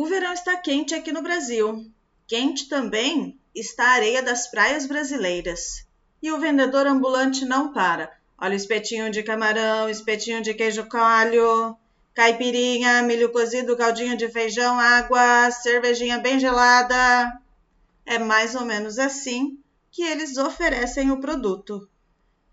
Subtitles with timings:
[0.00, 1.84] O verão está quente aqui no Brasil.
[2.26, 5.86] Quente também está a areia das praias brasileiras.
[6.22, 8.10] E o vendedor ambulante não para.
[8.38, 11.76] Olha o espetinho de camarão, espetinho de queijo coalho,
[12.14, 17.38] caipirinha, milho cozido, caldinho de feijão, água, cervejinha bem gelada.
[18.06, 19.58] É mais ou menos assim
[19.90, 21.86] que eles oferecem o produto.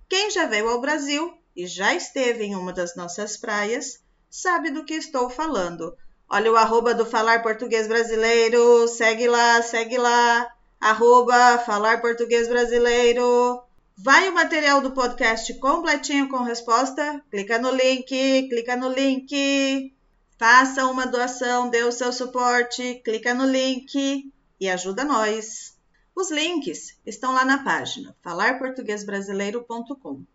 [0.09, 4.83] Quem já veio ao Brasil e já esteve em uma das nossas praias sabe do
[4.83, 5.95] que estou falando.
[6.29, 13.63] Olha o arroba do Falar Português Brasileiro, segue lá, segue lá, arroba Falar Português Brasileiro.
[13.95, 17.23] Vai o material do podcast completinho com resposta?
[17.31, 18.09] Clica no link,
[18.49, 19.93] clica no link.
[20.37, 25.77] Faça uma doação, dê o seu suporte, clica no link e ajuda nós.
[26.13, 30.25] Os links estão lá na página falarportuguesbrasileiro.com.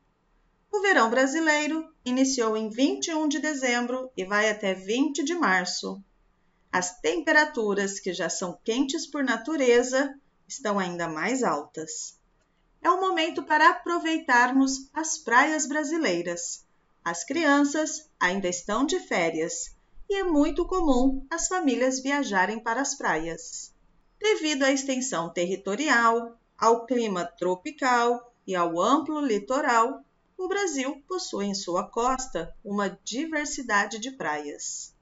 [0.72, 6.02] O verão brasileiro iniciou em 21 de dezembro e vai até 20 de março.
[6.72, 12.18] As temperaturas, que já são quentes por natureza, estão ainda mais altas.
[12.80, 16.64] É o momento para aproveitarmos as praias brasileiras.
[17.04, 19.76] As crianças ainda estão de férias
[20.08, 23.74] e é muito comum as famílias viajarem para as praias.
[24.18, 30.02] Devido à extensão territorial, ao clima tropical e ao amplo litoral,
[30.42, 34.92] o Brasil possui em sua costa uma diversidade de praias.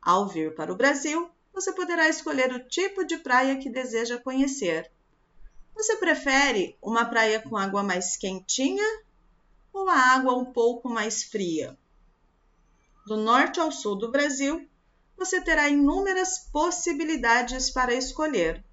[0.00, 4.90] Ao vir para o Brasil, você poderá escolher o tipo de praia que deseja conhecer.
[5.74, 9.04] Você prefere uma praia com água mais quentinha
[9.74, 11.76] ou a água um pouco mais fria?
[13.06, 14.66] Do norte ao sul do Brasil,
[15.18, 18.64] você terá inúmeras possibilidades para escolher,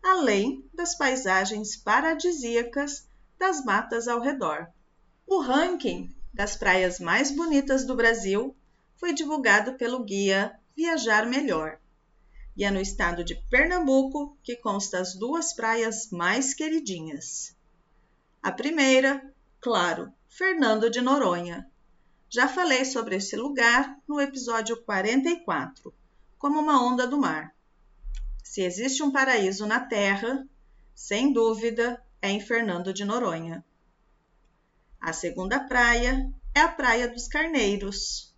[0.00, 4.72] além das paisagens paradisíacas das matas ao redor.
[5.32, 8.52] O ranking das praias mais bonitas do Brasil
[8.96, 11.78] foi divulgado pelo guia Viajar Melhor.
[12.56, 17.56] E é no estado de Pernambuco que consta as duas praias mais queridinhas.
[18.42, 21.70] A primeira, claro, Fernando de Noronha.
[22.28, 25.94] Já falei sobre esse lugar no episódio 44,
[26.40, 27.54] como uma onda do mar.
[28.42, 30.44] Se existe um paraíso na Terra,
[30.92, 33.64] sem dúvida é em Fernando de Noronha.
[35.00, 38.34] A segunda praia é a Praia dos Carneiros.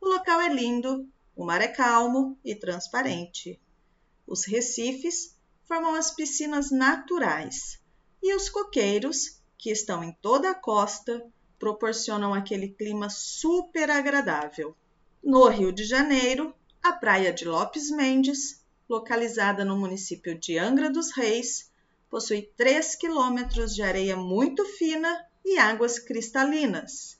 [0.00, 3.60] O local é lindo, o mar é calmo e transparente.
[4.26, 7.78] Os recifes formam as piscinas naturais
[8.22, 11.22] e os coqueiros, que estão em toda a costa,
[11.58, 14.74] proporcionam aquele clima super agradável.
[15.22, 21.10] No Rio de Janeiro, a Praia de Lopes Mendes, localizada no município de Angra dos
[21.14, 21.70] Reis,
[22.08, 27.18] possui 3 quilômetros de areia muito fina e águas cristalinas.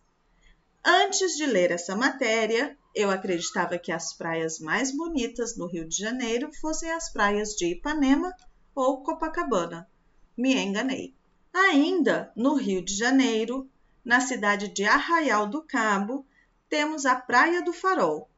[0.85, 5.97] Antes de ler essa matéria, eu acreditava que as praias mais bonitas no Rio de
[5.97, 8.35] Janeiro fossem as praias de Ipanema
[8.75, 9.89] ou Copacabana.
[10.37, 11.15] Me enganei.
[11.53, 13.69] Ainda no Rio de Janeiro,
[14.05, 16.25] na cidade de Arraial do Cabo,
[16.69, 18.29] temos a Praia do Farol,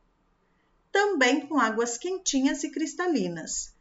[0.92, 3.74] também com águas quentinhas e cristalinas,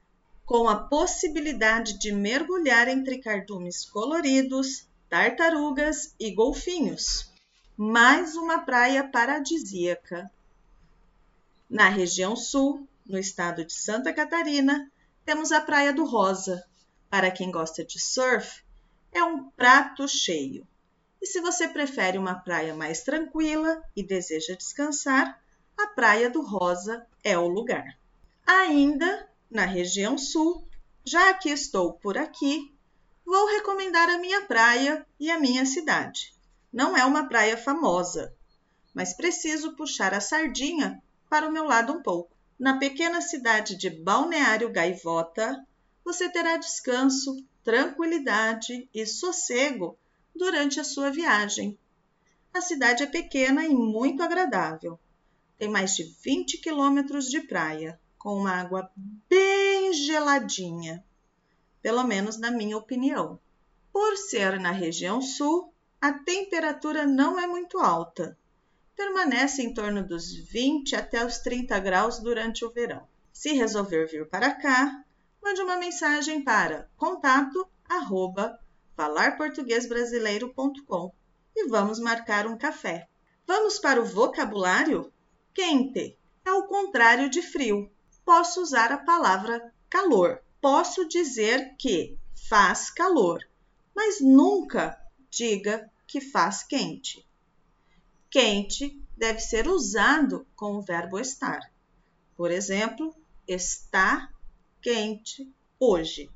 [0.46, 7.34] com a possibilidade de mergulhar entre cardumes coloridos, tartarugas e golfinhos.
[7.76, 10.30] Mais uma praia paradisíaca.
[11.68, 14.90] Na região sul, no estado de Santa Catarina,
[15.26, 16.64] temos a Praia do Rosa.
[17.10, 18.62] Para quem gosta de surf,
[19.12, 20.68] é um prato cheio.
[21.20, 25.42] E se você prefere uma praia mais tranquila e deseja descansar,
[25.76, 27.98] a Praia do Rosa é o lugar.
[28.46, 30.68] Ainda na região sul,
[31.04, 32.72] já que estou por aqui,
[33.30, 36.34] vou recomendar a minha praia e a minha cidade.
[36.74, 38.34] Não é uma praia famosa,
[38.92, 42.36] mas preciso puxar a sardinha para o meu lado um pouco.
[42.58, 45.64] Na pequena cidade de Balneário Gaivota,
[46.04, 49.96] você terá descanso, tranquilidade e sossego
[50.36, 51.78] durante a sua viagem.
[52.52, 55.00] A cidade é pequena e muito agradável.
[55.56, 58.90] Tem mais de 20 quilômetros de praia, com uma água
[59.30, 61.06] bem geladinha
[61.82, 63.40] pelo menos na minha opinião.
[63.92, 68.38] Por ser na região sul, a temperatura não é muito alta.
[68.96, 73.06] Permanece em torno dos 20 até os 30 graus durante o verão.
[73.32, 75.04] Se resolver vir para cá,
[75.42, 78.60] mande uma mensagem para contato arroba
[78.96, 81.14] falarportuguesbrasileiro.com
[81.56, 83.08] e vamos marcar um café.
[83.48, 85.12] Vamos para o vocabulário?
[85.54, 87.90] Quente é o contrário de frio.
[88.24, 92.18] Posso usar a palavra calor posso dizer que
[92.48, 93.48] faz calor,
[93.96, 97.26] mas nunca diga que faz quente.
[98.30, 101.60] Quente deve ser usado com o verbo estar.
[102.36, 103.16] Por exemplo,
[103.48, 104.32] está
[104.82, 106.30] quente hoje.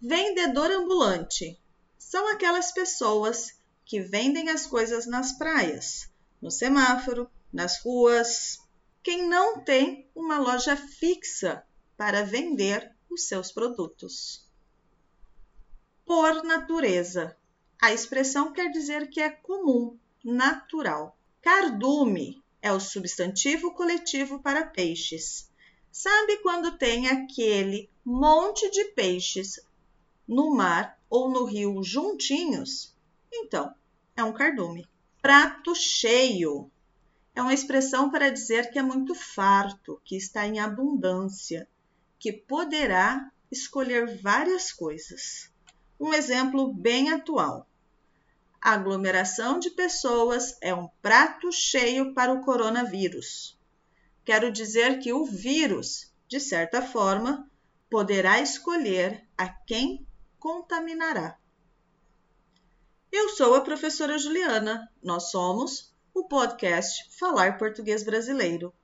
[0.00, 1.58] Vendedor ambulante
[1.98, 6.08] são aquelas pessoas que vendem as coisas nas praias,
[6.40, 8.60] no semáforo, nas ruas.
[9.02, 11.64] Quem não tem uma loja fixa
[11.98, 14.46] para vender os seus produtos.
[16.06, 17.36] Por natureza.
[17.82, 21.18] A expressão quer dizer que é comum, natural.
[21.42, 25.50] Cardume é o substantivo coletivo para peixes.
[25.90, 29.58] Sabe quando tem aquele monte de peixes
[30.26, 32.94] no mar ou no rio juntinhos?
[33.32, 33.74] Então,
[34.16, 34.88] é um cardume.
[35.20, 36.70] Prato cheio
[37.34, 41.68] é uma expressão para dizer que é muito farto, que está em abundância,
[42.18, 45.50] que poderá escolher várias coisas.
[45.98, 47.66] Um exemplo bem atual.
[48.60, 53.56] A aglomeração de pessoas é um prato cheio para o coronavírus.
[54.24, 57.48] Quero dizer que o vírus, de certa forma,
[57.88, 60.04] poderá escolher a quem
[60.38, 61.38] contaminará.
[63.10, 64.90] Eu sou a professora Juliana.
[65.02, 68.74] Nós somos o podcast Falar Português Brasileiro.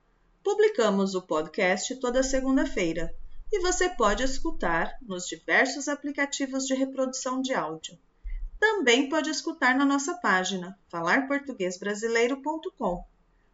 [0.42, 3.14] Publicamos o podcast toda segunda-feira
[3.54, 7.96] e você pode escutar nos diversos aplicativos de reprodução de áudio.
[8.58, 13.04] Também pode escutar na nossa página falarportuguesbrasileiro.com.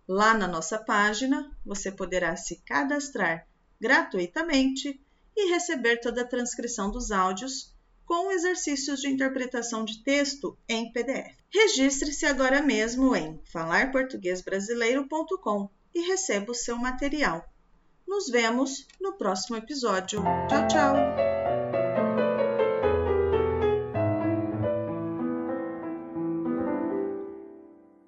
[0.08, 3.47] Lá na nossa página você poderá se cadastrar
[3.79, 4.99] gratuitamente
[5.37, 7.75] e receber toda a transcrição dos áudios
[8.06, 11.37] com exercícios de interpretação de texto em PDF.
[11.50, 17.46] Registre-se agora mesmo em falarportuguesbrasileiro.com e receba o seu material.
[18.06, 20.23] Nos vemos no próximo episódio.
[20.49, 21.40] Tchau, tchau!